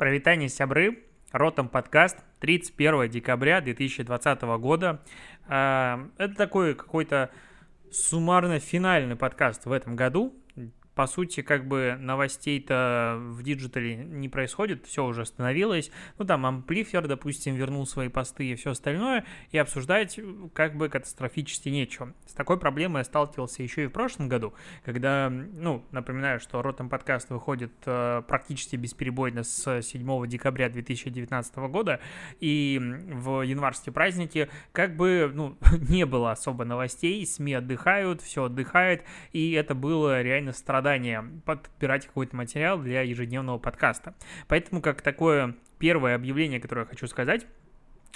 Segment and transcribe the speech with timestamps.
[0.00, 1.00] Прывітанне, сябры,
[1.30, 5.02] Ротом подкаст, 31 декабря 2020 года.
[5.46, 7.28] А, это такой какой-то
[7.92, 10.34] суммарно-финальный подкаст в этом году
[10.94, 15.90] по сути, как бы новостей-то в диджитале не происходит, все уже остановилось.
[16.18, 20.18] Ну, там Amplifer, допустим, вернул свои посты и все остальное, и обсуждать
[20.52, 22.12] как бы катастрофически нечего.
[22.26, 24.52] С такой проблемой я сталкивался еще и в прошлом году,
[24.84, 32.00] когда, ну, напоминаю, что Ротом подкаст выходит э, практически бесперебойно с 7 декабря 2019 года,
[32.40, 35.56] и в январские праздники как бы, ну,
[35.88, 42.06] не было особо новостей, СМИ отдыхают, все отдыхает, и это было реально страдание задание подбирать
[42.06, 44.14] какой-то материал для ежедневного подкаста.
[44.48, 47.46] Поэтому как такое первое объявление, которое я хочу сказать,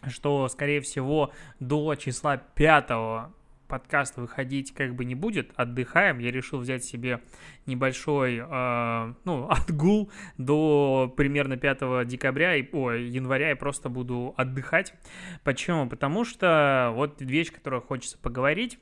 [0.08, 3.32] что, скорее всего, до числа 5
[3.68, 6.18] подкаст выходить как бы не будет, отдыхаем.
[6.20, 7.20] Я решил взять себе
[7.66, 14.94] небольшой, э, ну, отгул до примерно 5 декабря, и, о, января и просто буду отдыхать.
[15.44, 15.86] Почему?
[15.86, 18.78] Потому что вот вещь, которую хочется поговорить,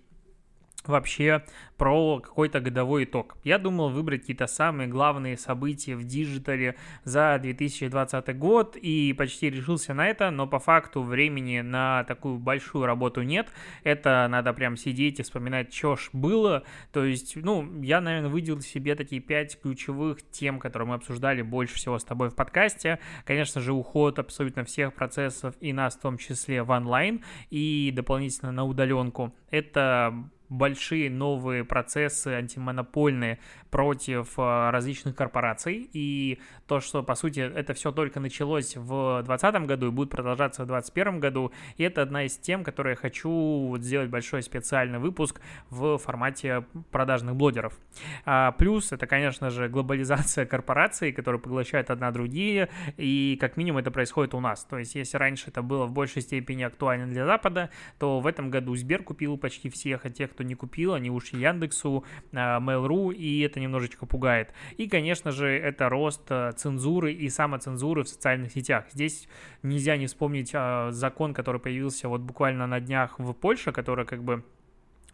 [0.88, 1.42] вообще
[1.76, 3.36] про какой-то годовой итог.
[3.42, 9.92] Я думал выбрать какие-то самые главные события в диджитале за 2020 год и почти решился
[9.92, 13.48] на это, но по факту времени на такую большую работу нет.
[13.82, 16.62] Это надо прям сидеть и вспоминать, что ж было.
[16.92, 21.74] То есть, ну, я, наверное, выделил себе такие пять ключевых тем, которые мы обсуждали больше
[21.74, 23.00] всего с тобой в подкасте.
[23.24, 28.52] Конечно же, уход абсолютно всех процессов и нас в том числе в онлайн и дополнительно
[28.52, 29.34] на удаленку.
[29.50, 30.14] Это
[30.52, 33.38] большие новые процессы антимонопольные
[33.72, 35.88] против а, различных корпораций.
[35.94, 40.64] И то, что, по сути, это все только началось в 2020 году и будет продолжаться
[40.64, 41.52] в 2021 году.
[41.78, 46.66] И это одна из тем, которые я хочу вот сделать большой специальный выпуск в формате
[46.90, 47.80] продажных блогеров.
[48.26, 52.68] А, плюс это, конечно же, глобализация корпораций, которые поглощают одна другие.
[52.98, 54.64] И как минимум это происходит у нас.
[54.64, 58.50] То есть, если раньше это было в большей степени актуально для Запада, то в этом
[58.50, 62.04] году Сбер купил почти всех, а тех, кто не купил, они ушли Яндексу,
[62.34, 64.52] а, Mail.ru, и это немножечко пугает.
[64.76, 68.86] И, конечно же, это рост а, цензуры и самоцензуры в социальных сетях.
[68.92, 69.28] Здесь
[69.62, 74.22] нельзя не вспомнить а, закон, который появился вот буквально на днях в Польше, который как
[74.22, 74.44] бы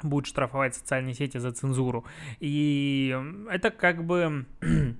[0.02, 2.04] будет штрафовать социальные сети за цензуру.
[2.40, 3.16] И
[3.50, 4.46] это как бы...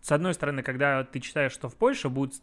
[0.00, 2.34] С одной стороны, когда ты читаешь, что в Польше будут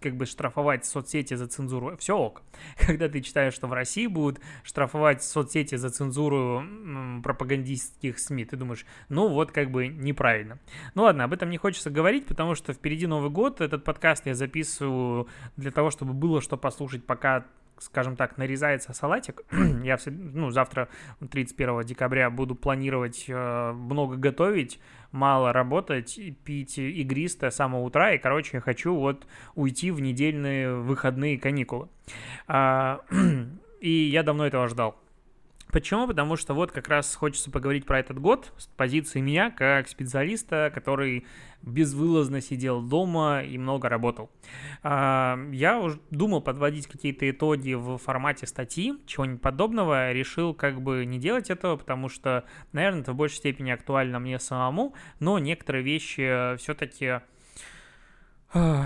[0.00, 2.42] как бы штрафовать соцсети за цензуру, все ок.
[2.86, 6.62] Когда ты читаешь, что в России будут штрафовать соцсети за цензуру
[7.22, 10.58] пропагандистских СМИ, ты думаешь, ну вот как бы неправильно.
[10.94, 14.34] Ну ладно, об этом не хочется говорить, потому что впереди Новый год, этот подкаст я
[14.34, 17.46] записываю для того, чтобы было что послушать, пока
[17.78, 19.42] скажем так, нарезается салатик.
[19.82, 20.88] Я ну, завтра,
[21.30, 24.80] 31 декабря, буду планировать э, много готовить,
[25.12, 28.12] мало работать, пить игристое с самого утра.
[28.12, 31.88] И, короче, я хочу вот уйти в недельные выходные каникулы.
[32.46, 33.00] А,
[33.80, 34.96] и я давно этого ждал.
[35.72, 36.06] Почему?
[36.06, 40.70] Потому что вот как раз хочется поговорить про этот год с позиции меня, как специалиста,
[40.72, 41.26] который
[41.62, 44.30] безвылазно сидел дома и много работал.
[44.82, 50.12] А, я уже думал подводить какие-то итоги в формате статьи, чего-нибудь подобного.
[50.12, 54.38] Решил как бы не делать этого, потому что, наверное, это в большей степени актуально мне
[54.38, 57.20] самому, но некоторые вещи все-таки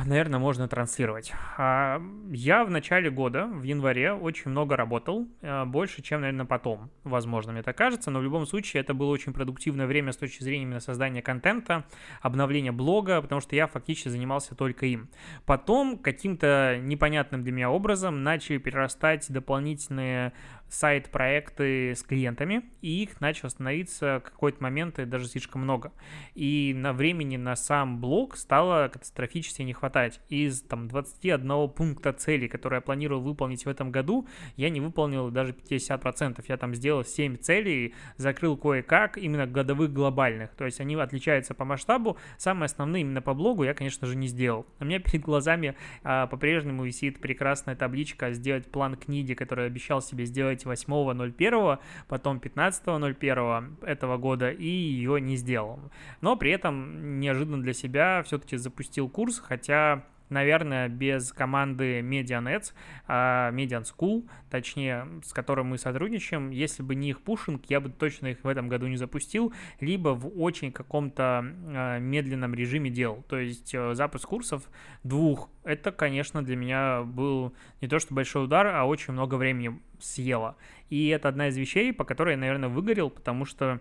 [0.07, 1.33] наверное, можно транслировать.
[1.57, 2.01] А,
[2.31, 7.53] я в начале года, в январе, очень много работал, а, больше, чем, наверное, потом, возможно,
[7.53, 10.65] мне так кажется, но в любом случае это было очень продуктивное время с точки зрения
[10.65, 11.85] именно создания контента,
[12.23, 15.09] обновления блога, потому что я фактически занимался только им.
[15.47, 20.33] Потом каким-то непонятным для меня образом начали перерастать дополнительные
[20.71, 25.93] сайт-проекты с клиентами, и их начало становиться в какой-то момент даже слишком много.
[26.35, 30.21] И на времени на сам блог стало катастрофически не хватать.
[30.29, 34.27] Из там 21 пункта целей, которые я планировал выполнить в этом году,
[34.57, 36.45] я не выполнил даже 50%.
[36.47, 40.55] Я там сделал 7 целей, закрыл кое-как, именно годовых глобальных.
[40.55, 42.17] То есть они отличаются по масштабу.
[42.39, 44.67] Самые основные именно по блогу я, конечно же, не сделал.
[44.79, 45.75] У меня перед глазами
[46.05, 51.79] а, по-прежнему висит прекрасная табличка «Сделать план книги», который я обещал себе сделать сделать 8.01,
[52.09, 55.81] потом 15.01 этого года и ее не сделал.
[56.21, 62.73] Но при этом неожиданно для себя все-таки запустил курс, хотя наверное, без команды Medianets,
[63.07, 67.91] а Median School, точнее, с которой мы сотрудничаем, если бы не их пушинг, я бы
[67.91, 73.23] точно их в этом году не запустил, либо в очень каком-то а, медленном режиме делал.
[73.29, 74.69] То есть э, запуск курсов
[75.03, 79.81] двух, это, конечно, для меня был не то что большой удар, а очень много времени
[79.99, 80.57] съело.
[80.89, 83.81] И это одна из вещей, по которой я, наверное, выгорел, потому что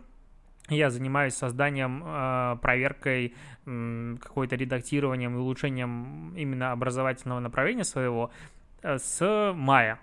[0.69, 3.33] я занимаюсь созданием, э, проверкой,
[3.65, 8.31] э, какой-то редактированием и улучшением именно образовательного направления своего
[8.81, 9.99] э, с мая.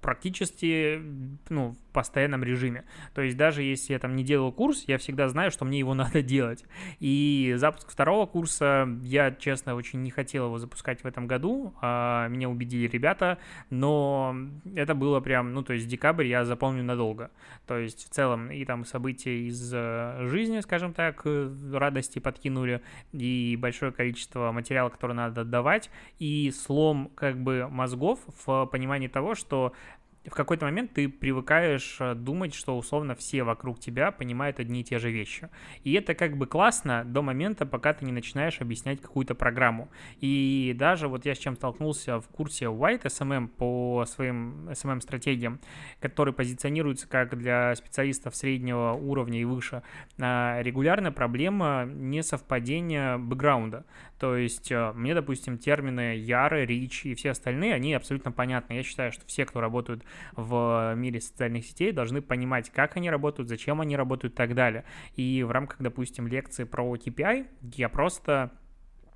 [0.00, 1.02] Практически,
[1.48, 2.84] ну, постоянном режиме.
[3.12, 5.94] То есть даже если я там не делал курс, я всегда знаю, что мне его
[6.02, 6.64] надо делать.
[7.00, 11.74] И запуск второго курса, я, честно, очень не хотел его запускать в этом году.
[11.82, 13.38] А меня убедили ребята,
[13.70, 14.36] но
[14.76, 17.32] это было прям, ну, то есть декабрь я запомню надолго.
[17.66, 22.80] То есть в целом и там события из э, жизни, скажем так, э, радости подкинули,
[23.12, 25.90] и большое количество материала, который надо отдавать,
[26.20, 29.72] и слом как бы мозгов в понимании того, что
[30.24, 34.84] в какой-то момент ты привыкаешь э, думать, что условно все вокруг тебя понимают одни и
[34.84, 35.48] те же вещи.
[35.84, 39.88] И это как бы классно до момента, пока ты не начинаешь объяснять какую-то программу.
[40.20, 45.60] И даже вот я с чем столкнулся в курсе White SMM по своим SMM-стратегиям,
[46.00, 49.82] который позиционируется как для специалистов среднего уровня и выше,
[50.18, 53.84] а, регулярная проблема несовпадения бэкграунда.
[54.18, 58.74] То есть э, мне, допустим, термины Яры, Рич и все остальные, они абсолютно понятны.
[58.74, 60.02] Я считаю, что все, кто работают
[60.34, 64.84] в мире социальных сетей, должны понимать, как они работают, зачем они работают и так далее.
[65.14, 68.50] И в рамках, допустим, лекции про KPI я просто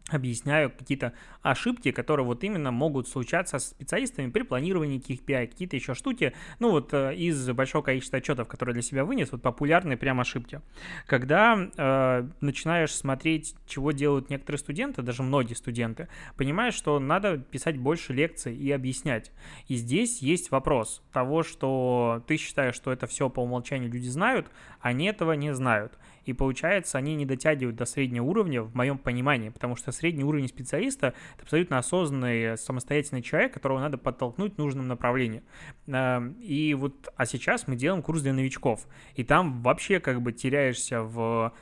[0.09, 1.13] объясняю какие-то
[1.43, 6.71] ошибки, которые вот именно могут случаться с специалистами при планировании KPI, какие-то еще штуки, ну
[6.71, 10.61] вот э, из большого количества отчетов, которые для себя вынес, вот популярные прям ошибки.
[11.07, 17.79] Когда э, начинаешь смотреть, чего делают некоторые студенты, даже многие студенты, понимаешь, что надо писать
[17.79, 19.33] больше лекций и объяснять.
[19.69, 24.49] И здесь есть вопрос того, что ты считаешь, что это все по умолчанию люди знают,
[24.81, 25.93] а они этого не знают
[26.25, 30.49] и получается, они не дотягивают до среднего уровня в моем понимании, потому что средний уровень
[30.49, 35.43] специалиста— это абсолютно осознанный, самостоятельный человек, которого надо подтолкнуть в нужном направлении.
[35.87, 40.33] Эм, и вот, а сейчас мы делаем курс для новичков, и там вообще как бы
[40.33, 41.53] теряешься в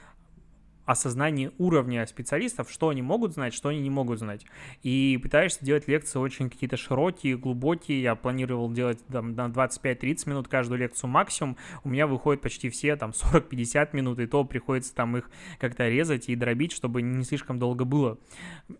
[0.91, 4.45] осознании уровня специалистов, что они могут знать, что они не могут знать.
[4.83, 8.03] И пытаешься делать лекции очень какие-то широкие, глубокие.
[8.03, 11.57] Я планировал делать там, на 25-30 минут каждую лекцию максимум.
[11.85, 16.29] У меня выходят почти все там 40-50 минут, и то приходится там их как-то резать
[16.29, 18.19] и дробить, чтобы не слишком долго было.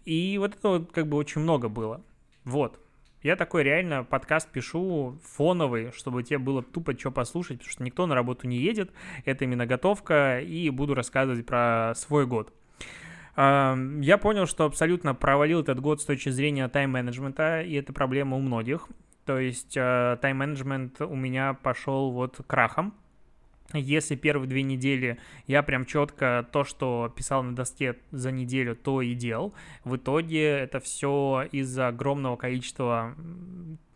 [0.05, 2.03] И вот это вот как бы очень много было.
[2.45, 2.81] Вот.
[3.23, 8.07] Я такой реально подкаст пишу фоновый, чтобы тебе было тупо что послушать, потому что никто
[8.07, 8.91] на работу не едет,
[9.27, 12.53] это именно готовка, и буду рассказывать про свой год.
[13.37, 18.41] Я понял, что абсолютно провалил этот год с точки зрения тайм-менеджмента, и это проблема у
[18.41, 18.89] многих.
[19.25, 22.95] То есть э, тайм-менеджмент у меня пошел вот крахом,
[23.79, 29.03] если первые две недели я прям четко то, что писал на доске за неделю, то
[29.03, 33.15] и делал, в итоге это все из-за огромного количества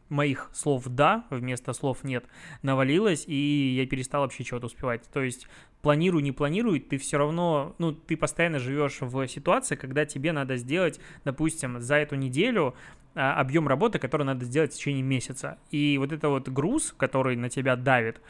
[0.08, 2.24] моих слов «да» вместо слов «нет»
[2.62, 5.02] навалилось, и я перестал вообще чего-то успевать.
[5.12, 5.46] То есть
[5.82, 10.56] планируй, не планируй, ты все равно, ну, ты постоянно живешь в ситуации, когда тебе надо
[10.56, 12.74] сделать, допустим, за эту неделю
[13.14, 15.58] а, объем работы, который надо сделать в течение месяца.
[15.70, 18.20] И вот это вот груз, который на тебя давит,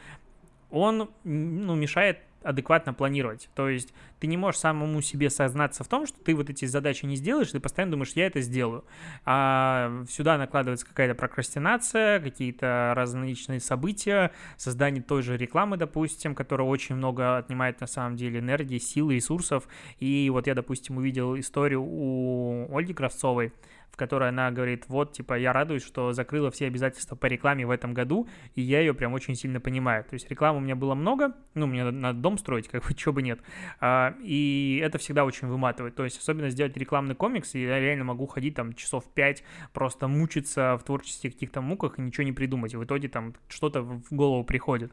[0.75, 3.49] он ну, мешает адекватно планировать.
[3.55, 7.05] То есть ты не можешь самому себе сознаться в том, что ты вот эти задачи
[7.05, 8.85] не сделаешь, ты постоянно думаешь, я это сделаю.
[9.25, 16.95] А сюда накладывается какая-то прокрастинация, какие-то различные события, создание той же рекламы, допустим, которая очень
[16.95, 19.67] много отнимает на самом деле энергии, силы, ресурсов.
[19.99, 23.53] И вот я, допустим, увидел историю у Ольги Кравцовой,
[23.95, 27.71] в которой она говорит, вот, типа, я радуюсь, что закрыла все обязательства по рекламе в
[27.71, 30.03] этом году, и я ее прям очень сильно понимаю.
[30.03, 33.13] То есть рекламы у меня было много, ну, мне надо дом строить, как бы, чего
[33.13, 33.39] бы нет.
[33.79, 35.95] А, и это всегда очень выматывает.
[35.95, 40.09] То есть особенно сделать рекламный комикс, и я реально могу ходить там часов 5, просто
[40.09, 42.73] мучиться в творческих каких-то муках и ничего не придумать.
[42.73, 44.91] И в итоге там что-то в голову приходит.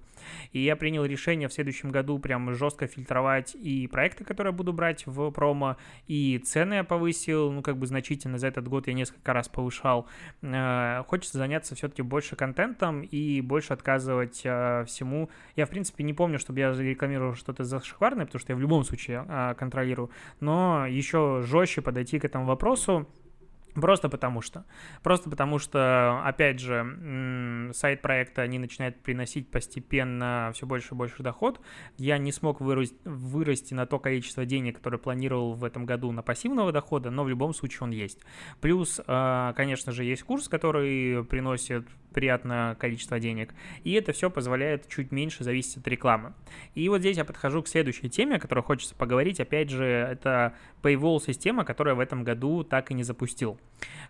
[0.53, 5.05] И я принял решение в следующем году прям жестко фильтровать и проекты, которые буду брать
[5.07, 9.33] в промо, и цены я повысил, ну, как бы значительно за этот год я несколько
[9.33, 10.07] раз повышал.
[10.43, 15.31] Э, хочется заняться все-таки больше контентом и больше отказывать э, всему.
[15.57, 18.85] Я, в принципе, не помню, чтобы я рекламировал что-то зашкварное, потому что я в любом
[18.85, 23.07] случае э, контролирую, но еще жестче подойти к этому вопросу,
[23.75, 24.65] Просто потому что.
[25.03, 31.23] Просто потому что, опять же, сайт проекта не начинает приносить постепенно все больше и больше
[31.23, 31.61] доход.
[31.97, 36.23] Я не смог вырасти, вырасти на то количество денег, которое планировал в этом году на
[36.23, 38.21] пассивного дохода, но в любом случае он есть.
[38.61, 43.55] Плюс, а, конечно же, есть курс, который приносит приятное количество денег.
[43.85, 46.35] И это все позволяет чуть меньше зависеть от рекламы.
[46.75, 49.41] И вот здесь я подхожу к следующей теме, о которой хочется поговорить.
[49.41, 53.59] Опять же, это Paywall-система, которая в этом году так и не запустил.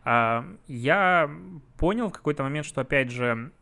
[0.05, 1.31] А, я
[1.79, 3.53] понял в какой-то момент, что, опять же,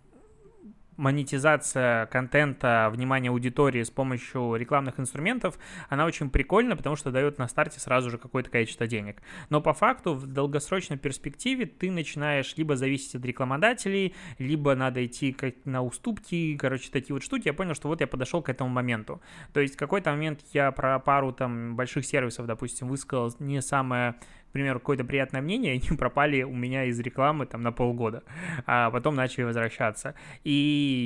[1.00, 7.48] монетизация контента, внимания аудитории с помощью рекламных инструментов, она очень прикольна, потому что дает на
[7.48, 9.22] старте сразу же какое-то количество денег.
[9.48, 15.32] Но по факту в долгосрочной перспективе ты начинаешь либо зависеть от рекламодателей, либо надо идти
[15.32, 17.46] как на уступки, короче, такие вот штуки.
[17.46, 19.22] Я понял, что вот я подошел к этому моменту.
[19.52, 24.16] То есть в какой-то момент я про пару там больших сервисов, допустим, высказал не самое
[24.50, 28.24] к примеру, какое-то приятное мнение, они пропали у меня из рекламы там на полгода,
[28.66, 30.16] а потом начали возвращаться.
[30.42, 30.50] И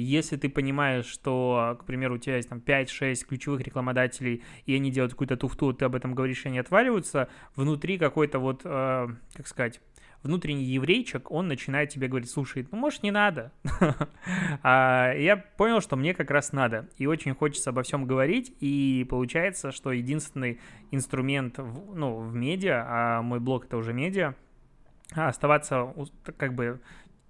[0.03, 4.91] если ты понимаешь, что, к примеру, у тебя есть там 5-6 ключевых рекламодателей, и они
[4.91, 9.47] делают какую-то туфту, ты об этом говоришь, и они отваливаются, внутри какой-то вот, э, как
[9.47, 9.81] сказать,
[10.25, 13.53] внутренний еврейчик, он начинает тебе говорить, слушай, ну, может, не надо.
[14.63, 19.07] а я понял, что мне как раз надо, и очень хочется обо всем говорить, и
[19.09, 24.35] получается, что единственный инструмент, ну, в медиа, а мой блог это уже медиа,
[25.15, 25.95] оставаться
[26.37, 26.81] как бы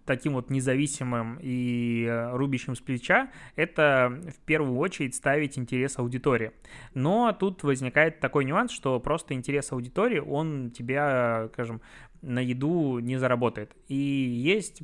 [0.04, 6.52] таким вот независимым и э, рубящим с плеча, это в первую очередь ставить интерес аудитории.
[6.92, 11.80] Но тут возникает такой нюанс, что просто интерес аудитории, он тебя, скажем,
[12.24, 13.76] на еду не заработает.
[13.88, 14.82] И есть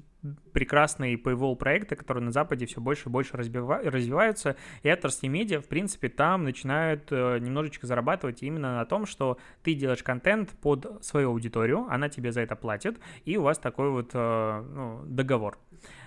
[0.53, 5.69] прекрасные paywall проекты, которые на Западе все больше и больше развиваются, и отрасли медиа, в
[5.69, 11.31] принципе, там начинают э, немножечко зарабатывать именно на том, что ты делаешь контент под свою
[11.31, 15.59] аудиторию, она тебе за это платит, и у вас такой вот э, ну, договор.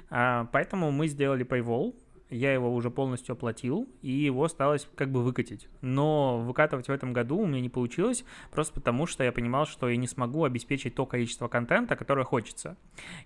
[0.09, 1.95] А, поэтому мы сделали paywall,
[2.33, 5.67] я его уже полностью оплатил, и его осталось как бы выкатить.
[5.81, 9.89] Но выкатывать в этом году у меня не получилось, просто потому что я понимал, что
[9.89, 12.77] я не смогу обеспечить то количество контента, которое хочется.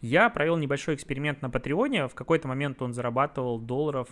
[0.02, 4.10] Я провел небольшой эксперимент на Патреоне, в какой-то момент он зарабатывал долларов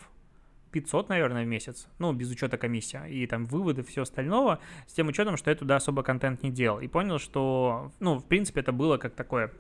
[0.72, 5.08] 500, наверное, в месяц, ну, без учета комиссии, и там выводы, все остального, с тем
[5.08, 6.82] учетом, что я туда особо контент не делал.
[6.82, 9.54] И понял, что, ну, в принципе, это было как такое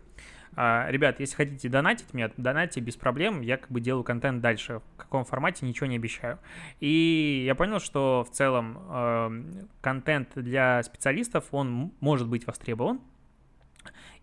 [0.55, 4.81] ребят, если хотите донатить мне, донатьте без проблем, я как бы делаю контент дальше.
[4.95, 6.39] В каком формате, ничего не обещаю.
[6.79, 9.43] И я понял, что в целом э,
[9.81, 13.01] контент для специалистов, он может быть востребован,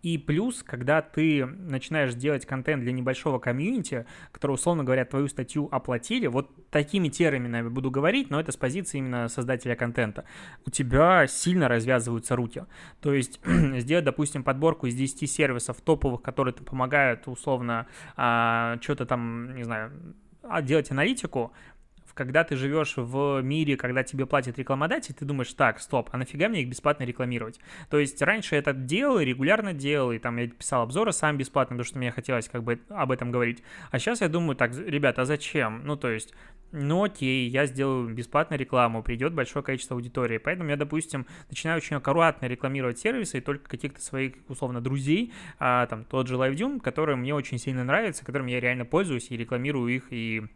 [0.03, 5.69] и плюс, когда ты начинаешь делать контент для небольшого комьюнити, который, условно говоря, твою статью
[5.71, 10.25] оплатили, вот такими терминами буду говорить, но это с позиции именно создателя контента,
[10.67, 12.65] у тебя сильно развязываются руки.
[13.01, 13.41] То есть
[13.79, 19.93] сделать, допустим, подборку из 10 сервисов топовых, которые помогают, условно, а, что-то там, не знаю,
[20.43, 21.53] а, делать аналитику,
[22.14, 26.49] когда ты живешь в мире, когда тебе платят рекламодатель, ты думаешь, так, стоп, а нафига
[26.49, 27.61] мне их бесплатно рекламировать?
[27.90, 31.76] То есть раньше я это делал, регулярно делал, и там я писал обзоры сам бесплатно,
[31.76, 33.62] потому что мне хотелось как бы об этом говорить.
[33.90, 35.83] А сейчас я думаю, так, ребята, а зачем?
[35.85, 36.35] Ну, то есть,
[36.73, 40.38] ну окей, я сделаю бесплатную рекламу, придет большое количество аудитории.
[40.38, 45.87] Поэтому я, допустим, начинаю очень аккуратно рекламировать сервисы и только каких-то своих, условно, друзей, а,
[45.87, 49.95] там, тот же LiveDune, который мне очень сильно нравится, которым я реально пользуюсь и рекламирую
[49.95, 50.47] их, и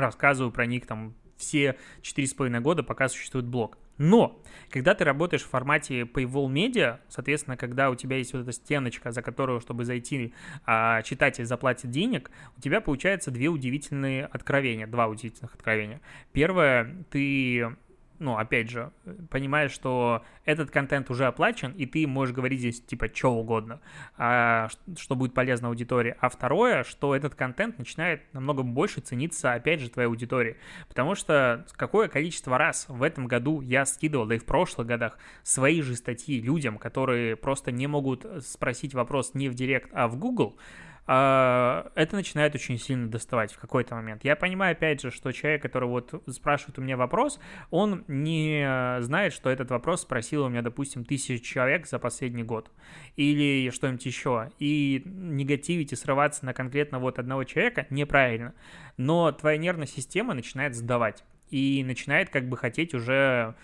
[0.00, 3.78] рассказываю про них там все четыре с половиной года, пока существует блог.
[3.98, 8.52] Но, когда ты работаешь в формате Paywall Media, соответственно, когда у тебя есть вот эта
[8.52, 10.34] стеночка, за которую, чтобы зайти,
[10.66, 16.02] а, читатель заплатит денег, у тебя получается две удивительные откровения, два удивительных откровения.
[16.32, 17.74] Первое, ты
[18.18, 18.92] ну, опять же,
[19.30, 23.80] понимаешь, что этот контент уже оплачен, и ты можешь говорить здесь, типа, что угодно,
[24.16, 26.16] а, что будет полезно аудитории.
[26.20, 30.56] А второе, что этот контент начинает намного больше цениться, опять же, твоей аудитории.
[30.88, 35.18] Потому что какое количество раз в этом году я скидывал, да и в прошлых годах,
[35.42, 40.16] свои же статьи людям, которые просто не могут спросить вопрос не в Директ, а в
[40.16, 40.58] Google,
[41.06, 44.24] это начинает очень сильно доставать в какой-то момент.
[44.24, 47.38] Я понимаю, опять же, что человек, который вот спрашивает у меня вопрос,
[47.70, 52.72] он не знает, что этот вопрос спросил у меня, допустим, тысячу человек за последний год
[53.14, 54.50] или что-нибудь еще.
[54.58, 58.54] И негативить и срываться на конкретно вот одного человека неправильно.
[58.96, 63.54] Но твоя нервная система начинает сдавать и начинает как бы хотеть уже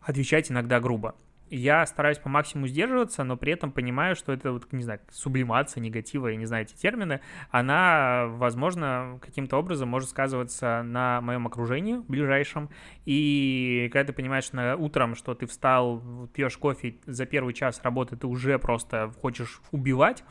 [0.00, 1.16] отвечать иногда грубо
[1.50, 5.80] я стараюсь по максимуму сдерживаться, но при этом понимаю, что это, вот, не знаю, сублимация
[5.80, 7.20] негатива, я не знаю эти термины,
[7.50, 12.70] она, возможно, каким-то образом может сказываться на моем окружении ближайшем,
[13.04, 18.16] и когда ты понимаешь на утром, что ты встал, пьешь кофе, за первый час работы
[18.16, 20.24] ты уже просто хочешь убивать,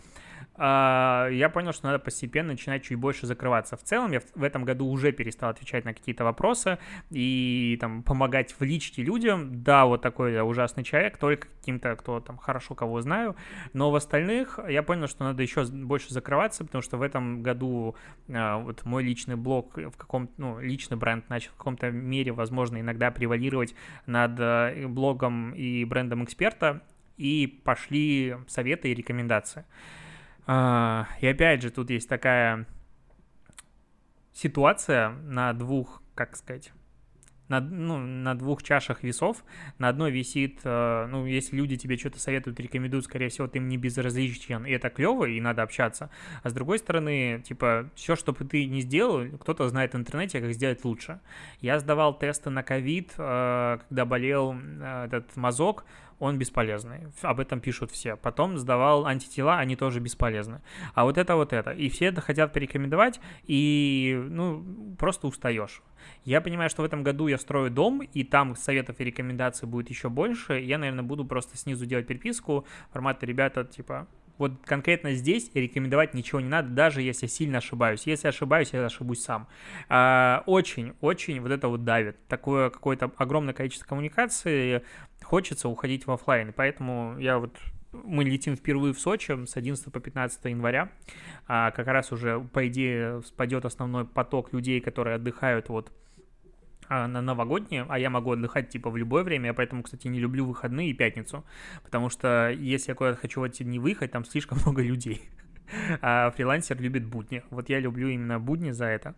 [0.55, 3.75] я понял, что надо постепенно начинать чуть больше закрываться.
[3.75, 6.77] В целом я в этом году уже перестал отвечать на какие-то вопросы
[7.09, 9.63] и там помогать в личке людям.
[9.63, 13.35] Да, вот такой я ужасный человек, только каким-то, кто там хорошо кого знаю,
[13.73, 17.95] но в остальных я понял, что надо еще больше закрываться, потому что в этом году
[18.29, 22.79] а, вот мой личный блог в каком ну, личный бренд начал в каком-то мере, возможно,
[22.79, 26.81] иногда превалировать над э, блогом и брендом эксперта,
[27.17, 29.65] и пошли советы и рекомендации.
[30.45, 32.65] А, и опять же, тут есть такая
[34.33, 36.71] ситуация на двух, как сказать,
[37.49, 39.43] на, ну, на двух чашах весов.
[39.77, 43.67] На одной висит, э, ну, если люди тебе что-то советуют, рекомендуют, скорее всего, ты им
[43.67, 46.09] не безразличен, и это клево, и надо общаться.
[46.41, 50.41] А с другой стороны, типа, все, что бы ты не сделал, кто-то знает в интернете,
[50.41, 51.19] как сделать лучше.
[51.61, 55.85] Я сдавал тесты на ковид, э, когда болел э, этот мазок,
[56.23, 57.07] он бесполезный.
[57.21, 58.15] Об этом пишут все.
[58.15, 60.61] Потом сдавал антитела, они тоже бесполезны.
[60.93, 61.71] А вот это вот это.
[61.71, 65.81] И все это хотят порекомендовать, и, ну, просто устаешь.
[66.23, 69.89] Я понимаю, что в этом году я строю дом, и там советов и рекомендаций будет
[69.89, 70.59] еще больше.
[70.59, 76.41] Я, наверное, буду просто снизу делать переписку формата ребята, типа, вот конкретно здесь рекомендовать ничего
[76.41, 78.03] не надо, даже если сильно ошибаюсь.
[78.05, 79.47] Если ошибаюсь, я ошибусь сам.
[79.89, 82.17] Очень-очень вот это вот давит.
[82.27, 84.83] Такое какое-то огромное количество коммуникации,
[85.21, 86.53] хочется уходить в офлайн.
[86.53, 87.57] Поэтому я вот
[87.91, 90.91] мы летим впервые в Сочи с 11 по 15 января.
[91.47, 96.02] А как раз уже, по идее, спадет основной поток людей, которые отдыхают вот а,
[97.07, 100.45] на новогодние, а я могу отдыхать типа в любое время, я поэтому, кстати, не люблю
[100.45, 101.43] выходные и пятницу,
[101.83, 105.29] потому что если я куда-то хочу в эти дни выехать, там слишком много людей,
[106.01, 109.15] а фрилансер любит будни, вот я люблю именно будни за это.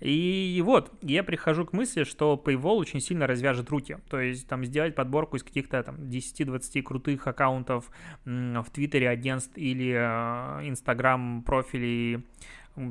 [0.00, 3.98] И вот, я прихожу к мысли, что Paywall очень сильно развяжет руки.
[4.08, 7.90] То есть там сделать подборку из каких-то там 10-20 крутых аккаунтов
[8.24, 9.92] в Твиттере агентств или
[10.68, 12.26] Инстаграм профилей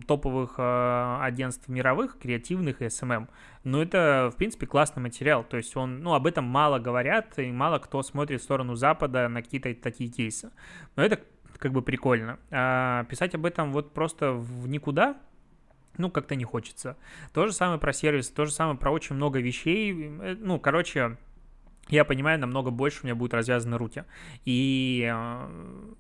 [0.08, 3.28] топовых э, агентств мировых, креативных и SMM.
[3.64, 5.44] Но это, в принципе, классный материал.
[5.44, 9.28] То есть он, ну, об этом мало говорят, и мало кто смотрит в сторону Запада
[9.28, 10.52] на какие-то такие кейсы.
[10.96, 11.20] Но это
[11.58, 12.40] как бы прикольно.
[12.52, 15.18] А писать об этом вот просто в никуда,
[15.98, 16.98] ну, как-то не хочется.
[17.34, 19.94] То же самое про сервис, то же самое про очень много вещей.
[20.22, 21.18] Э, ну, короче,
[21.90, 24.06] я понимаю, намного больше у меня будут развязаны руки.
[24.46, 25.94] И э,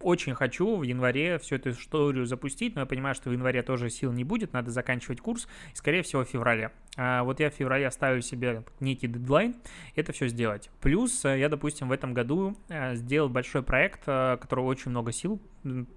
[0.00, 3.90] очень хочу в январе всю эту историю запустить, но я понимаю, что в январе тоже
[3.90, 6.70] сил не будет, надо заканчивать курс, и, скорее всего, в феврале.
[6.96, 9.54] А вот я в феврале оставлю себе некий дедлайн,
[9.94, 10.70] это все сделать.
[10.80, 15.12] Плюс э, я, допустим, в этом году э, сделал большой проект, э, который очень много
[15.12, 15.40] сил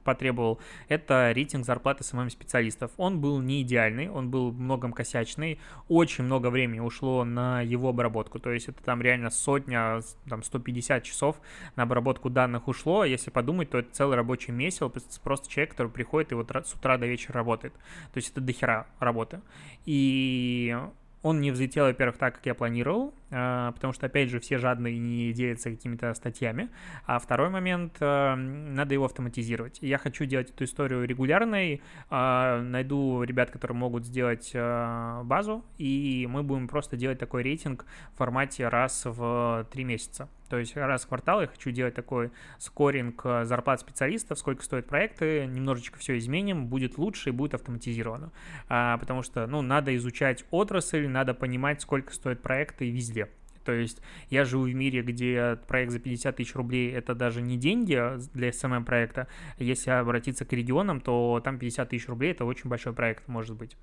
[0.03, 2.91] потребовал, это рейтинг зарплаты самим специалистов.
[2.98, 8.40] Он был не идеальный, он был многом косячный, очень много времени ушло на его обработку,
[8.40, 11.40] то есть это там реально сотня, там 150 часов
[11.75, 16.31] на обработку данных ушло, если подумать, то это целый рабочий месяц, просто человек, который приходит
[16.31, 19.42] и вот с утра до вечера работает, то есть это дохера работы.
[19.85, 20.77] И
[21.24, 24.98] он не взлетел, во-первых, так, как я планировал, а, потому что, опять же, все жадные
[24.98, 26.70] не делятся какими-то статьями.
[27.05, 29.77] А второй момент, а, надо его автоматизировать.
[29.81, 36.44] Я хочу делать эту историю регулярной, а, найду ребят, которые могут сделать базу, и мы
[36.44, 40.27] будем просто делать такой рейтинг в формате раз в три месяца.
[40.50, 45.46] То есть раз в квартал я хочу делать такой скоринг зарплат специалистов, сколько стоят проекты,
[45.46, 48.34] немножечко все изменим, будет лучше и будет автоматизировано.
[48.68, 53.29] Потому что, ну, надо изучать отрасль, надо понимать, сколько стоят проекты везде.
[53.63, 57.57] То есть я живу в мире, где проект за 50 тысяч рублей это даже не
[57.57, 58.00] деньги
[58.33, 59.27] для SMM проекта.
[59.57, 63.77] Если обратиться к регионам, то там 50 тысяч рублей это очень большой проект, может быть.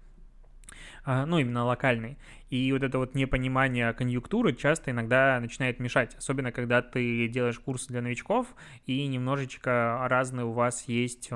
[1.04, 2.18] А, ну, именно локальный.
[2.50, 7.86] И вот это вот непонимание конъюнктуры часто иногда начинает мешать, особенно когда ты делаешь курс
[7.86, 8.48] для новичков,
[8.84, 11.30] и немножечко разный у вас есть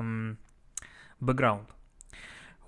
[1.19, 1.69] бэкграунд.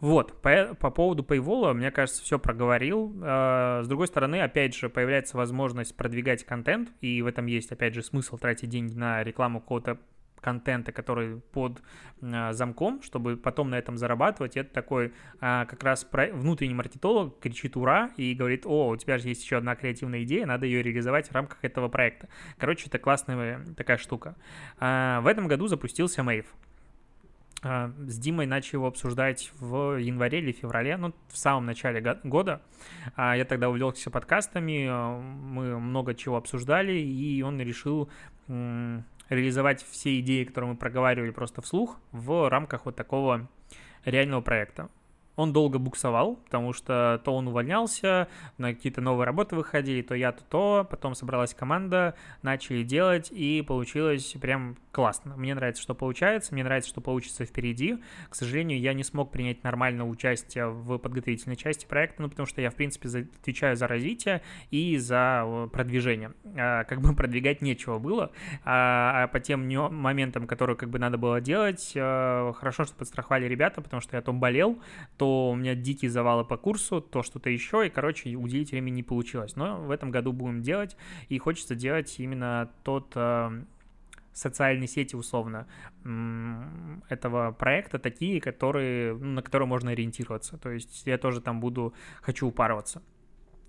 [0.02, 3.16] Вот, по, по поводу Paywall, мне кажется, все проговорил.
[3.24, 7.96] А, с другой стороны, опять же, появляется возможность продвигать контент, и в этом есть, опять
[7.96, 9.98] же, смысл тратить деньги на рекламу какого-то
[10.42, 11.82] контента, который под
[12.22, 14.56] э, замком, чтобы потом на этом зарабатывать.
[14.58, 19.30] Это такой э, как раз внутренний маркетолог кричит «Ура!» и говорит «О, у тебя же
[19.30, 22.30] есть еще одна креативная идея, надо ее реализовать в рамках этого проекта».
[22.60, 24.36] Короче, это классная такая штука.
[24.80, 26.46] В этом году запустился Мейв
[27.66, 32.62] с Димой начали его обсуждать в январе или феврале, ну, в самом начале года.
[33.18, 34.88] Я тогда увлекся подкастами,
[35.20, 38.08] мы много чего обсуждали, и он решил
[38.48, 43.50] реализовать все идеи, которые мы проговаривали просто вслух, в рамках вот такого
[44.06, 44.90] реального проекта.
[45.36, 50.32] Он долго буксовал, потому что то он увольнялся, на какие-то новые работы выходили, то я,
[50.32, 50.88] то то.
[50.90, 55.36] Потом собралась команда, начали делать, и получилось прям классно.
[55.36, 57.98] Мне нравится, что получается, мне нравится, что получится впереди.
[58.30, 62.62] К сожалению, я не смог принять нормальное участие в подготовительной части проекта, ну, потому что
[62.62, 63.10] я, в принципе,
[63.42, 66.32] отвечаю за развитие и за э, продвижение.
[66.58, 68.32] А, как бы продвигать нечего было,
[68.64, 73.46] а, а по тем моментам, которые как бы надо было делать, а, хорошо, что подстраховали
[73.46, 74.80] ребята, потому что я то болел,
[75.18, 79.04] то у меня дикие завалы по курсу, то что-то еще, и, короче, уделить времени не
[79.04, 79.56] получилось.
[79.56, 80.98] Но в этом году будем делать,
[81.30, 83.16] и хочется делать именно тот
[84.34, 85.66] социальные сети, условно,
[87.10, 90.58] этого проекта такие, которые, ну, на которые можно ориентироваться.
[90.58, 93.02] То есть я тоже там буду, хочу упарываться.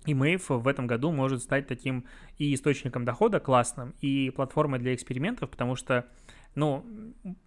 [0.05, 2.05] И Mave в этом году может стать таким
[2.37, 6.05] и источником дохода классным, и платформой для экспериментов, потому что
[6.57, 6.83] ну,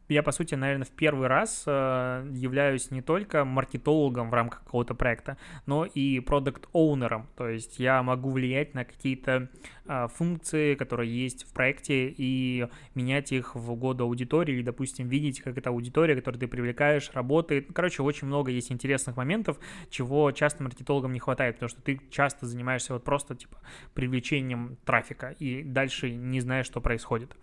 [0.09, 4.95] я, по сути, наверное, в первый раз э, являюсь не только маркетологом в рамках какого-то
[4.95, 9.49] проекта, но и продукт-оунером, то есть я могу влиять на какие-то
[9.87, 15.41] э, функции, которые есть в проекте, и менять их в угоду аудитории, или, допустим, видеть,
[15.41, 17.67] как эта аудитория, которую ты привлекаешь, работает.
[17.73, 19.59] Короче, очень много есть интересных моментов,
[19.91, 23.59] чего часто маркетологам не хватает, потому что ты часто занимаешься вот просто, типа,
[23.95, 27.35] привлечением трафика, и дальше не знаешь, что происходит.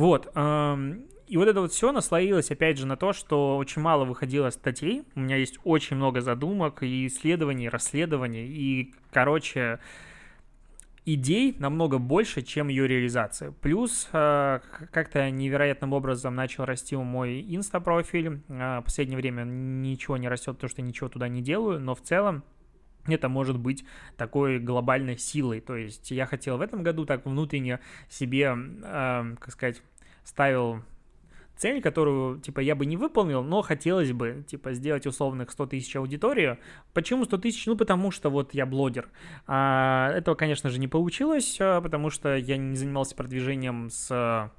[0.00, 0.28] Вот.
[1.30, 5.04] И вот это вот все наслоилось, опять же, на то, что очень мало выходило статей.
[5.14, 8.46] У меня есть очень много задумок и исследований, расследований.
[8.46, 9.78] И, короче,
[11.04, 13.52] идей намного больше, чем ее реализация.
[13.52, 14.60] Плюс э,
[14.90, 18.40] как-то невероятным образом начал расти мой инста-профиль.
[18.48, 22.00] Э, в последнее время ничего не растет, потому что ничего туда не делаю, но в
[22.00, 22.42] целом
[23.14, 23.84] это может быть
[24.16, 25.60] такой глобальной силой.
[25.60, 29.82] То есть я хотел в этом году так внутренне себе, э, как сказать,
[30.24, 30.82] ставил
[31.60, 35.94] цель, которую, типа, я бы не выполнил, но хотелось бы, типа, сделать условных 100 тысяч
[35.94, 36.58] аудиторию.
[36.94, 37.66] Почему 100 тысяч?
[37.66, 39.10] Ну, потому что вот я блогер.
[39.46, 44.50] А, этого, конечно же, не получилось, а, потому что я не занимался продвижением с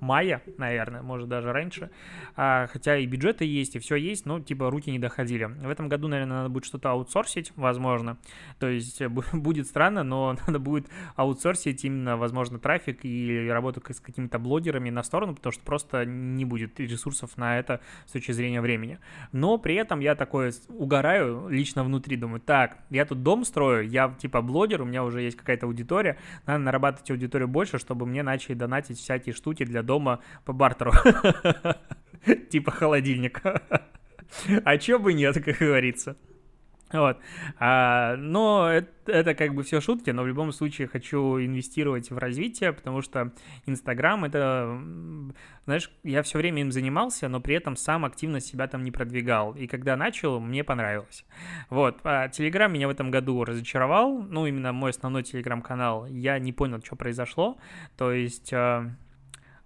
[0.00, 1.90] мая, наверное, может даже раньше.
[2.36, 5.44] А, хотя и бюджеты есть, и все есть, но типа руки не доходили.
[5.44, 8.18] В этом году, наверное, надо будет что-то аутсорсить, возможно.
[8.58, 14.38] То есть будет странно, но надо будет аутсорсить именно, возможно, трафик и работу с какими-то
[14.38, 18.98] блогерами на сторону, потому что просто не будет ресурсов на это с точки зрения времени.
[19.32, 24.14] Но при этом я такое угораю лично внутри, думаю, так, я тут дом строю, я
[24.18, 28.54] типа блогер, у меня уже есть какая-то аудитория, надо нарабатывать аудиторию больше, чтобы мне начали
[28.54, 30.92] донатить всякие штуки для дома по бартеру.
[32.50, 33.62] Типа холодильника.
[34.64, 36.16] А чё бы нет, как говорится.
[36.92, 37.18] Вот.
[37.58, 42.18] А, но это, это как бы все шутки, но в любом случае хочу инвестировать в
[42.18, 43.32] развитие, потому что
[43.66, 44.80] Инстаграм это,
[45.64, 49.52] знаешь, я все время им занимался, но при этом сам активно себя там не продвигал.
[49.56, 51.24] И когда начал, мне понравилось.
[51.70, 51.98] Вот.
[52.04, 54.22] А Телеграм меня в этом году разочаровал.
[54.22, 56.06] Ну, именно мой основной Телеграм-канал.
[56.06, 57.58] Я не понял, что произошло.
[57.96, 58.92] То есть а,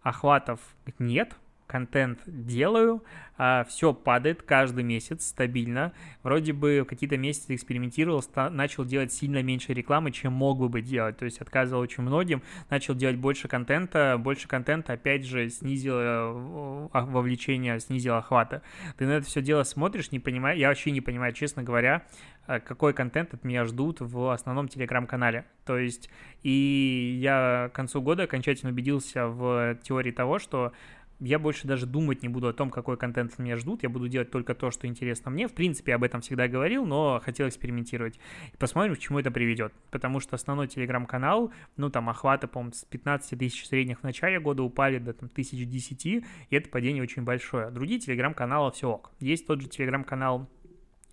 [0.02, 0.60] охватов
[0.98, 1.36] нет,
[1.70, 3.04] контент делаю,
[3.38, 5.92] а, все падает каждый месяц стабильно.
[6.24, 11.16] Вроде бы какие-то месяцы экспериментировал, начал делать сильно меньше рекламы, чем мог бы бы делать.
[11.16, 16.88] То есть отказывал очень многим, начал делать больше контента, больше контента, опять же, снизил э,
[16.92, 18.62] вовлечение, снизил охвата.
[18.98, 22.02] Ты на это все дело смотришь, не понимаю, я вообще не понимаю, честно говоря,
[22.46, 25.46] э, какой контент от меня ждут в основном телеграм-канале.
[25.64, 26.10] То есть,
[26.42, 30.72] и я к концу года окончательно убедился в теории того, что
[31.20, 34.30] я больше даже думать не буду о том, какой контент меня ждут, я буду делать
[34.30, 35.46] только то, что интересно мне.
[35.46, 38.18] В принципе, об этом всегда говорил, но хотел экспериментировать.
[38.52, 39.72] И посмотрим, к чему это приведет.
[39.90, 44.62] Потому что основной телеграм-канал, ну, там, охваты, по-моему, с 15 тысяч средних в начале года
[44.62, 47.70] упали до, там, тысяч десяти, и это падение очень большое.
[47.70, 49.12] Другие телеграм-каналы все ок.
[49.20, 50.48] Есть тот же телеграм-канал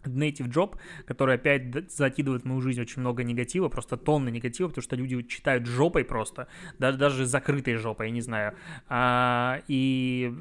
[0.04, 4.84] Native Job, который опять закидывает в мою жизнь очень много негатива, просто тонны негатива, потому
[4.84, 6.48] что люди читают жопой просто,
[6.80, 8.54] даже, даже закрытой жопой, я не знаю.
[8.88, 10.34] А, и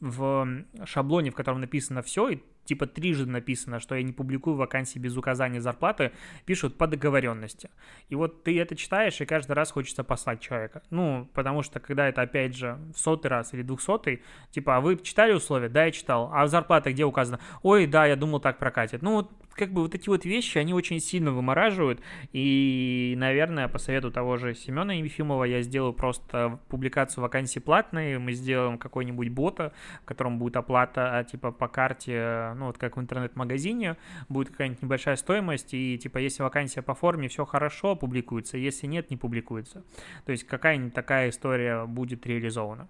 [0.00, 4.98] в шаблоне, в котором написано все, и типа трижды написано, что я не публикую вакансии
[4.98, 6.12] без указания зарплаты,
[6.44, 7.70] пишут по договоренности.
[8.08, 10.82] И вот ты это читаешь, и каждый раз хочется послать человека.
[10.90, 14.96] Ну, потому что когда это, опять же, в сотый раз или двухсотый, типа, а вы
[14.96, 15.68] читали условия?
[15.68, 16.30] Да, я читал.
[16.32, 17.40] А зарплата где указана?
[17.62, 19.02] Ой, да, я думал, так прокатит.
[19.02, 22.00] Ну, вот как бы вот эти вот вещи, они очень сильно вымораживают,
[22.32, 28.32] и, наверное, по совету того же Семена Ефимова я сделаю просто публикацию вакансий платной, мы
[28.32, 33.00] сделаем какой-нибудь бота, в котором будет оплата, а, типа, по карте, ну, вот как в
[33.00, 33.96] интернет-магазине,
[34.28, 39.10] будет какая-нибудь небольшая стоимость, и, типа, если вакансия по форме, все хорошо, публикуется, если нет,
[39.10, 39.84] не публикуется.
[40.24, 42.88] То есть какая-нибудь такая история будет реализована.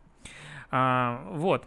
[0.71, 1.67] А, вот.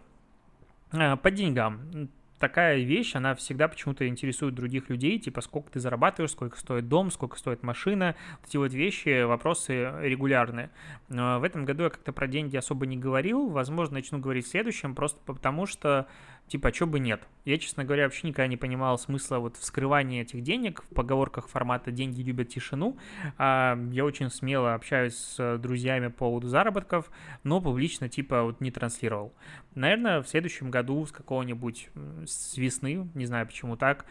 [0.91, 2.10] А, по деньгам
[2.43, 7.10] такая вещь, она всегда почему-то интересует других людей, типа сколько ты зарабатываешь, сколько стоит дом,
[7.10, 10.69] сколько стоит машина, эти вот вещи, вопросы регулярные.
[11.08, 14.49] Но в этом году я как-то про деньги особо не говорил, возможно, начну говорить в
[14.49, 16.06] следующем, просто потому что
[16.47, 17.27] типа, а что бы нет?
[17.45, 21.91] Я, честно говоря, вообще никогда не понимал смысла вот вскрывания этих денег в поговорках формата
[21.91, 22.97] «деньги любят тишину».
[23.38, 27.12] А, я очень смело общаюсь с друзьями по поводу заработков,
[27.43, 29.34] но публично, типа, вот не транслировал.
[29.75, 31.89] Наверное, в следующем году с какого-нибудь,
[32.25, 34.06] с весны, не знаю почему так,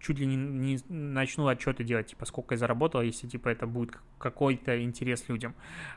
[0.00, 3.96] чуть ли не, не начну отчеты делать, типа, сколько я заработал, если, типа, это будет
[4.18, 5.54] какой-то интерес людям.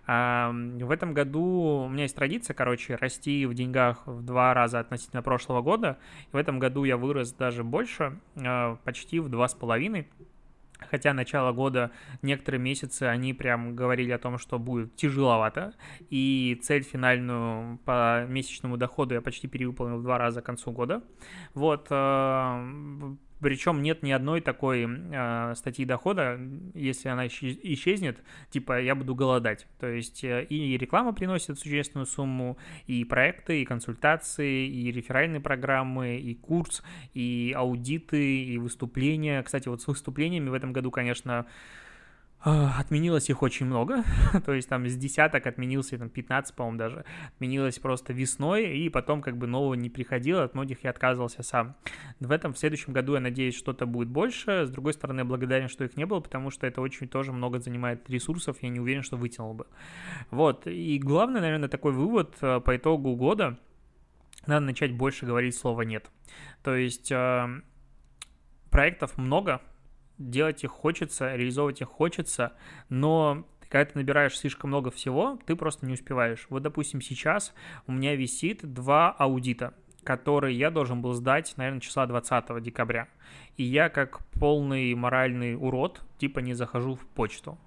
[0.08, 4.80] А, в этом году у меня есть традиция, короче, расти в деньгах в два раза
[4.80, 5.98] относительно прошлого года.
[6.32, 10.08] И в этом году я вырос даже больше, а, почти в два с половиной.
[10.80, 11.92] Хотя начало года,
[12.22, 15.74] некоторые месяцы, они прям говорили о том, что будет тяжеловато.
[16.10, 21.02] И цель финальную по месячному доходу я почти перевыполнил в два раза к концу года.
[21.54, 22.64] Вот, а,
[23.46, 26.40] причем нет ни одной такой э, статьи дохода,
[26.74, 29.68] если она исчезнет, типа я буду голодать.
[29.80, 36.18] То есть э, и реклама приносит существенную сумму, и проекты, и консультации, и реферальные программы,
[36.18, 36.82] и курс,
[37.14, 39.44] и аудиты, и выступления.
[39.44, 41.46] Кстати, вот с выступлениями в этом году, конечно,
[42.52, 44.04] отменилось их очень много,
[44.46, 47.06] то есть там с десяток отменился, там 15, по-моему, даже,
[47.36, 51.76] отменилось просто весной, и потом как бы нового не приходило, от многих я отказывался сам.
[52.20, 55.70] В этом, в следующем году, я надеюсь, что-то будет больше, с другой стороны, я благодарен,
[55.70, 59.02] что их не было, потому что это очень тоже много занимает ресурсов, я не уверен,
[59.02, 59.66] что вытянул бы.
[60.30, 63.58] Вот, и главный, наверное, такой вывод э, по итогу года,
[64.46, 66.12] надо начать больше говорить слова «нет».
[66.62, 67.62] То есть э,
[68.70, 69.62] проектов много,
[70.18, 72.54] делать их хочется, реализовывать их хочется,
[72.90, 76.46] но когда ты набираешь слишком много всего, ты просто не успеваешь.
[76.50, 77.54] Вот, допустим, сейчас
[77.88, 79.74] у меня висит два аудита,
[80.04, 83.08] которые я должен был сдать, наверное, числа 20 декабря.
[83.58, 87.58] И я как полный моральный урод, типа, не захожу в почту.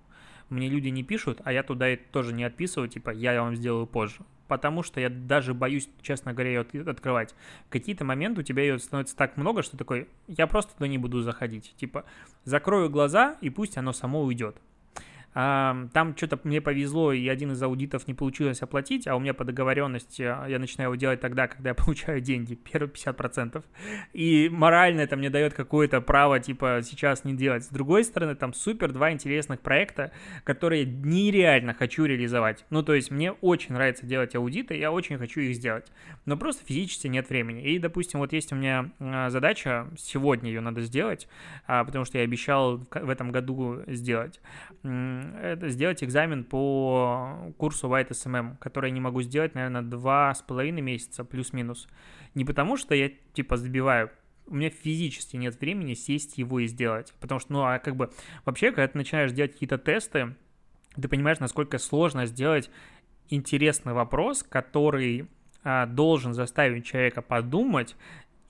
[0.51, 4.21] Мне люди не пишут, а я туда тоже не отписываю, типа, я вам сделаю позже
[4.49, 7.35] потому что я даже боюсь, честно говоря, ее открывать.
[7.69, 11.21] Какие-то моменты у тебя ее становится так много, что такой, я просто туда не буду
[11.21, 11.75] заходить.
[11.77, 12.05] Типа,
[12.45, 14.57] закрою глаза, и пусть оно само уйдет.
[15.35, 19.45] Там что-то мне повезло, и один из аудитов не получилось оплатить, а у меня по
[19.45, 23.63] договоренности а, я начинаю его делать тогда, когда я получаю деньги, первые 50%.
[24.13, 27.65] И морально это мне дает какое-то право, типа, сейчас не делать.
[27.65, 30.13] С другой стороны, там супер два интересных проекта,
[30.45, 32.65] которые нереально хочу реализовать.
[32.71, 35.87] Ну, то есть мне очень нравится делать аудиты, я очень хочу их сделать.
[36.25, 37.63] Но просто физически нет времени.
[37.63, 41.29] И, допустим, вот есть у меня а, задача, сегодня ее надо сделать,
[41.67, 44.41] а, потому что я обещал в этом году сделать
[45.69, 50.81] сделать экзамен по курсу White SMM, который я не могу сделать, наверное, два с половиной
[50.81, 51.89] месяца плюс-минус.
[52.35, 54.11] Не потому, что я, типа, забиваю,
[54.47, 57.15] у меня физически нет времени сесть его и сделать.
[57.21, 58.11] Потому что, ну, а как бы,
[58.45, 60.35] вообще, когда ты начинаешь делать какие-то тесты,
[61.01, 62.71] ты понимаешь, насколько сложно сделать
[63.29, 65.29] интересный вопрос, который
[65.63, 67.97] а, должен заставить человека подумать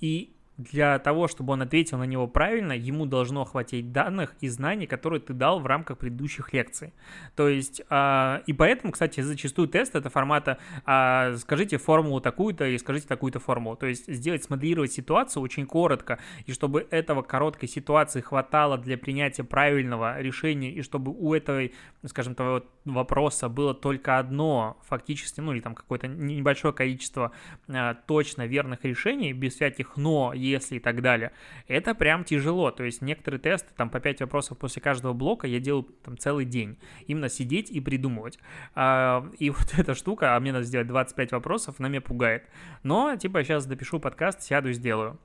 [0.01, 4.87] и для того, чтобы он ответил на него правильно, ему должно хватить данных и знаний,
[4.87, 6.92] которые ты дал в рамках предыдущих лекций.
[7.37, 12.77] То есть, э, и поэтому, кстати, зачастую тест это формата э, «скажите формулу такую-то» и
[12.77, 13.77] «скажите такую-то формулу».
[13.77, 19.44] То есть сделать, смоделировать ситуацию очень коротко, и чтобы этого короткой ситуации хватало для принятия
[19.44, 21.73] правильного решения, и чтобы у этой,
[22.05, 27.31] скажем, того вопроса было только одно фактически, ну или там какое-то небольшое количество
[27.68, 31.33] э, точно верных решений, без всяких «но», если и так далее.
[31.67, 32.71] Это прям тяжело.
[32.71, 36.45] То есть некоторые тесты, там по 5 вопросов после каждого блока я делаю там целый
[36.45, 36.79] день.
[37.07, 38.39] Именно сидеть и придумывать.
[38.75, 42.49] А, и вот эта штука, а мне надо сделать 25 вопросов, она меня пугает.
[42.83, 45.19] Но, типа, сейчас допишу подкаст, сяду и сделаю.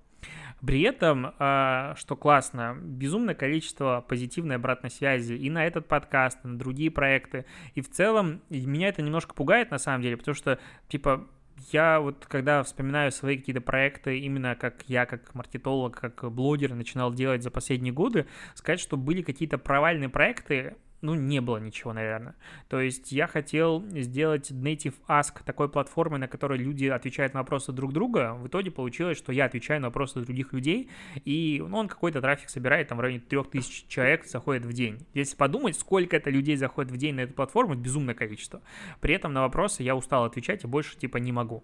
[0.66, 6.48] При этом, а, что классно, безумное количество позитивной обратной связи и на этот подкаст, и
[6.48, 7.46] на другие проекты.
[7.76, 11.28] И в целом меня это немножко пугает на самом деле, потому что, типа,
[11.72, 17.14] я вот когда вспоминаю свои какие-то проекты, именно как я, как маркетолог, как блогер начинал
[17.14, 22.36] делать за последние годы, сказать, что были какие-то провальные проекты, ну, не было ничего, наверное.
[22.70, 27.74] То есть я хотел сделать Native Ask такой платформой, на которой люди отвечают на вопросы
[27.74, 28.34] друг друга.
[28.36, 30.90] В итоге получилось, что я отвечаю на вопросы других людей,
[31.26, 35.06] и ну, он какой-то трафик собирает, там в районе 3000 человек заходит в день.
[35.14, 38.62] Если подумать, сколько это людей заходит в день на эту платформу, это безумное количество.
[39.02, 41.64] При этом на вопросы я устал отвечать и больше типа не могу.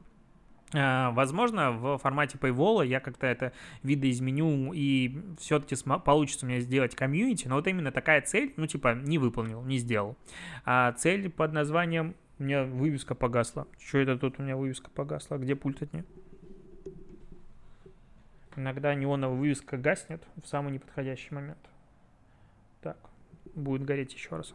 [0.73, 3.53] А, возможно, в формате Paywall я как-то это
[3.84, 8.93] видоизменю и все-таки получится у меня сделать комьюнити, но вот именно такая цель, ну, типа,
[8.93, 10.15] не выполнил, не сделал.
[10.65, 12.15] А цель под названием...
[12.38, 13.67] У меня вывеска погасла.
[13.77, 15.36] Что это тут у меня вывеска погасла?
[15.38, 16.05] Где пульт от нее?
[18.55, 21.60] Иногда неоновая вывеска гаснет в самый неподходящий момент.
[22.82, 22.97] Так,
[23.55, 24.53] будет гореть еще раз.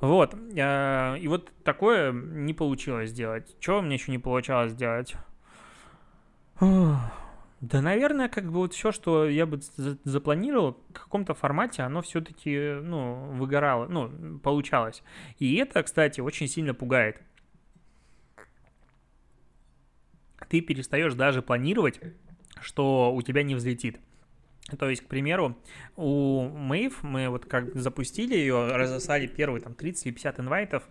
[0.00, 0.34] Вот.
[0.58, 3.56] А, и вот такое не получилось сделать.
[3.60, 5.14] Что мне еще не получалось сделать?
[6.60, 9.60] Да, наверное, как бы вот все, что я бы
[10.04, 15.02] запланировал в каком-то формате, оно все-таки, ну, выгорало, ну, получалось.
[15.38, 17.20] И это, кстати, очень сильно пугает.
[20.48, 21.98] Ты перестаешь даже планировать,
[22.60, 23.98] что у тебя не взлетит.
[24.78, 25.56] То есть, к примеру,
[25.96, 30.88] у Мэйв мы вот как запустили ее, разослали первые там 30 или 50 инвайтов,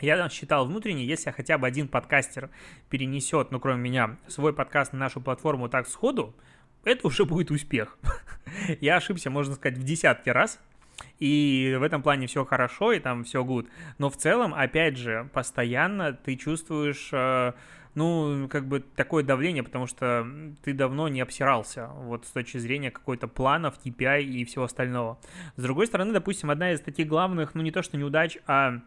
[0.00, 2.50] я считал внутренне, если хотя бы один подкастер
[2.88, 6.34] перенесет, ну, кроме меня, свой подкаст на нашу платформу так сходу,
[6.84, 7.98] это уже будет успех.
[8.80, 10.60] Я ошибся, можно сказать, в десятки раз,
[11.18, 13.68] и в этом плане все хорошо, и там все good.
[13.98, 17.52] Но в целом, опять же, постоянно ты чувствуешь, э,
[17.94, 20.26] ну, как бы такое давление, потому что
[20.62, 25.18] ты давно не обсирался, вот с точки зрения какой-то планов, KPI и всего остального.
[25.56, 28.80] С другой стороны, допустим, одна из таких главных, ну, не то что неудач, а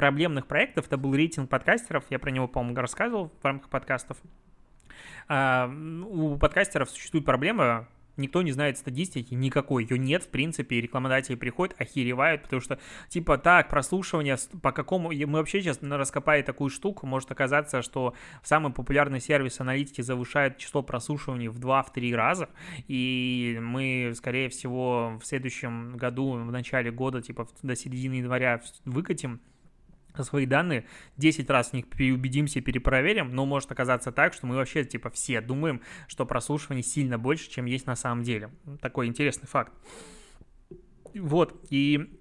[0.00, 4.16] проблемных проектов, это был рейтинг подкастеров, я про него, по-моему, рассказывал в рамках подкастов.
[5.28, 5.70] А,
[6.06, 7.86] у подкастеров существует проблема,
[8.16, 12.78] никто не знает статистики никакой, ее нет, в принципе, и рекламодатели приходят, охеревают, потому что,
[13.10, 18.72] типа, так, прослушивание, по какому, мы вообще сейчас раскопали такую штуку, может оказаться, что самый
[18.72, 22.48] популярный сервис аналитики завышает число прослушиваний в 2-3 раза,
[22.88, 29.42] и мы, скорее всего, в следующем году, в начале года, типа, до середины января выкатим
[30.24, 34.84] свои данные, 10 раз в них переубедимся, перепроверим, но может оказаться так, что мы вообще,
[34.84, 38.50] типа, все думаем, что прослушивание сильно больше, чем есть на самом деле.
[38.80, 39.72] Такой интересный факт.
[41.14, 42.18] Вот, и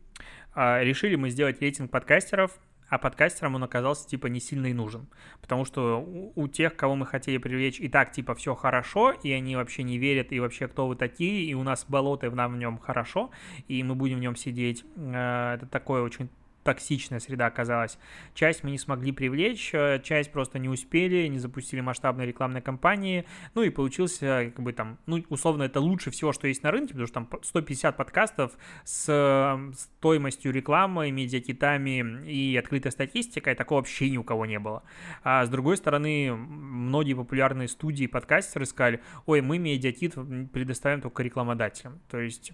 [0.54, 2.60] а, решили мы сделать рейтинг подкастеров,
[2.90, 5.08] а подкастерам он оказался, типа, не сильно и нужен.
[5.42, 9.32] Потому что у, у тех, кого мы хотели привлечь, и так, типа, все хорошо, и
[9.32, 12.54] они вообще не верят, и вообще, кто вы такие, и у нас болото, и нам
[12.54, 13.30] в нем хорошо,
[13.68, 14.84] и мы будем в нем сидеть.
[14.96, 16.30] Э, это такое очень
[16.70, 17.98] токсичная среда оказалась.
[18.36, 23.26] Часть мы не смогли привлечь, э, часть просто не успели, не запустили масштабные рекламные кампании,
[23.56, 26.90] ну и получился, как бы там, ну, условно, это лучше всего, что есть на рынке,
[26.90, 28.52] потому что там 150 подкастов
[28.84, 34.84] с стоимостью рекламы, медиакитами и открытой статистикой, такого вообще ни у кого не было.
[35.24, 40.14] А с другой стороны, многие популярные студии подкастеры сказали, ой, мы медиакит
[40.54, 42.00] предоставим только рекламодателям.
[42.12, 42.52] То есть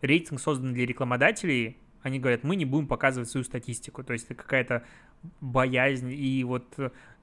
[0.00, 4.02] рейтинг создан для рекламодателей, они говорят, мы не будем показывать свою статистику.
[4.02, 4.84] То есть это какая-то
[5.40, 6.76] боязнь, и вот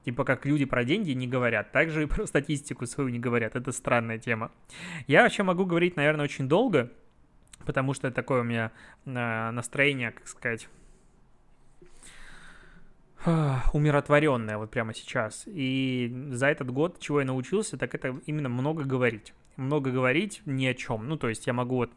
[0.04, 3.56] типа как люди про деньги не говорят, так же и про статистику свою не говорят.
[3.56, 4.50] Это странная тема.
[5.06, 6.92] Я вообще могу говорить, наверное, очень долго,
[7.66, 8.72] потому что такое у меня
[9.04, 10.68] э, настроение, как сказать,
[13.72, 15.44] умиротворенное вот прямо сейчас.
[15.46, 19.34] И за этот год, чего я научился, так это именно много говорить.
[19.56, 21.08] Много говорить ни о чем.
[21.08, 21.90] Ну, то есть я могу вот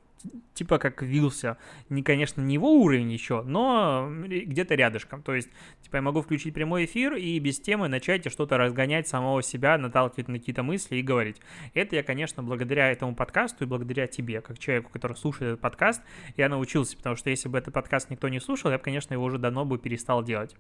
[0.54, 1.58] типа как вился.
[1.90, 5.22] Не, конечно, не его уровень еще, но где-то рядышком.
[5.22, 5.50] То есть,
[5.82, 10.28] типа, я могу включить прямой эфир и без темы начать что-то разгонять самого себя, наталкивать
[10.28, 11.38] на какие-то мысли и говорить.
[11.74, 16.02] Это я, конечно, благодаря этому подкасту и благодаря тебе, как человеку, который слушает этот подкаст,
[16.38, 19.24] я научился, потому что если бы этот подкаст никто не слушал, я бы, конечно, его
[19.24, 20.56] уже давно бы перестал делать.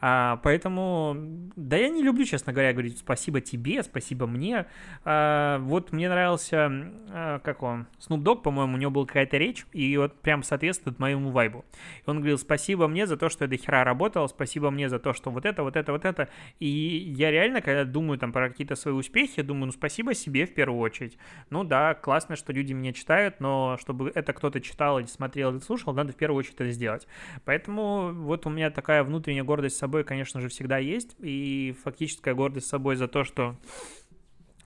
[0.00, 1.16] А, поэтому,
[1.56, 4.66] да я не люблю, честно говоря, говорить спасибо тебе, спасибо мне.
[5.04, 6.70] А, вот мне нравился,
[7.10, 10.98] а, как он, Snoop Dogg, по-моему, у него была какая-то речь, и вот прям соответствует
[10.98, 11.64] моему вайбу.
[12.06, 14.98] И он говорил, спасибо мне за то, что я до хера работал, спасибо мне за
[14.98, 16.28] то, что вот это, вот это, вот это.
[16.58, 20.54] И я реально, когда думаю там про какие-то свои успехи, думаю, ну спасибо себе в
[20.54, 21.18] первую очередь.
[21.50, 25.58] Ну да, классно, что люди меня читают, но чтобы это кто-то читал или смотрел или
[25.58, 27.06] слушал, надо в первую очередь это сделать.
[27.44, 32.68] Поэтому вот у меня такая внутренняя гордость собой конечно же, всегда есть, и фактическая гордость
[32.68, 33.56] собой за то, что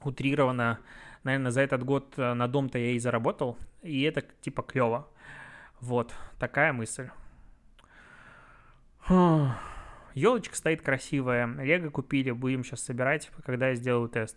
[0.05, 0.79] утрированно,
[1.24, 5.09] наверное, за этот год э, на дом-то я и заработал, и это типа клево.
[5.81, 7.09] Вот, такая мысль.
[10.14, 14.37] Елочка стоит красивая, лего купили, будем сейчас собирать, когда я сделаю тест.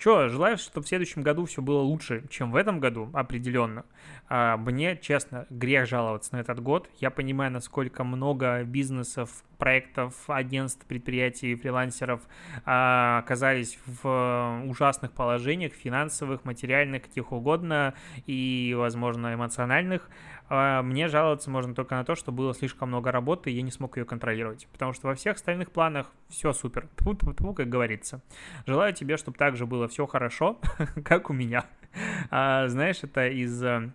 [0.00, 3.84] Че, желаю, чтобы в следующем году все было лучше, чем в этом году, определенно.
[4.30, 6.88] А, мне, честно, грех жаловаться на этот год.
[7.00, 12.22] Я понимаю, насколько много бизнесов, проектов, агентств, предприятий, фрилансеров
[12.64, 17.92] а, оказались в ужасных положениях, финансовых, материальных, каких угодно,
[18.24, 20.08] и, возможно, эмоциональных.
[20.52, 23.70] А, мне жаловаться можно только на то, что было слишком много работы, и я не
[23.70, 24.66] смог ее контролировать.
[24.72, 26.88] Потому что во всех остальных планах все супер.
[26.96, 28.20] Тьфу -тьфу -тьфу, как говорится.
[28.66, 30.58] Желаю тебе, чтобы также было все хорошо,
[31.04, 31.66] как у меня.
[32.30, 33.62] А, знаешь, это из...
[33.62, 33.92] Э,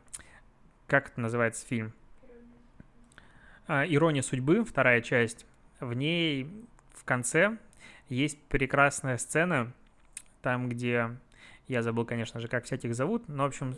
[0.88, 1.92] как это называется фильм?
[3.68, 5.46] А, «Ирония судьбы», вторая часть.
[5.82, 6.50] В ней
[6.94, 7.58] в конце
[8.08, 9.74] есть прекрасная сцена,
[10.42, 11.18] там, где...
[11.68, 13.76] Я забыл, конечно же, как всяких зовут, но, в общем,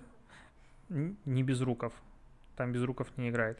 [0.90, 1.94] не без руков.
[2.58, 3.60] Там Безруков не играет.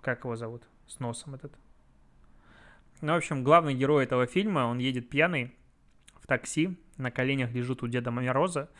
[0.00, 0.62] Как его зовут?
[0.86, 1.52] С носом этот.
[3.00, 5.52] Ну, в общем, главный герой этого фильма, он едет пьяный
[6.20, 8.70] в такси, на коленях лежит у Деда Мороза.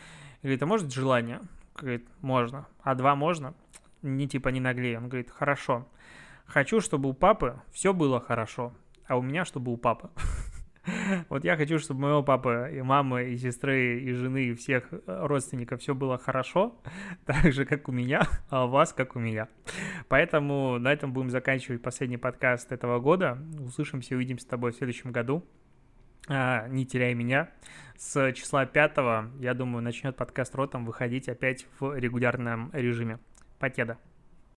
[0.42, 1.40] Говорит, а может желание?
[1.74, 2.68] Говорит, можно.
[2.82, 3.54] А два можно?
[4.02, 4.98] Не типа не наглее.
[4.98, 5.88] Он говорит, хорошо.
[6.46, 8.72] Хочу, чтобы у папы все было хорошо,
[9.06, 10.10] а у меня, чтобы у папы.
[11.28, 14.98] Вот я хочу, чтобы моего папы и мамы, и сестры, и жены, и всех э,
[15.06, 16.80] родственников все было хорошо,
[17.26, 19.48] так же, как у меня, а у вас, как у меня.
[20.08, 23.38] Поэтому на этом будем заканчивать последний подкаст этого года.
[23.58, 25.44] Услышимся, увидимся с тобой в следующем году.
[26.28, 27.50] А, не теряй меня.
[27.96, 28.96] С числа 5,
[29.40, 33.18] я думаю, начнет подкаст Ротом выходить опять в регулярном режиме.
[33.58, 33.98] Покеда.